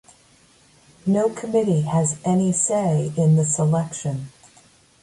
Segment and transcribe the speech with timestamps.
[1.05, 4.31] No committee has any say in the selection.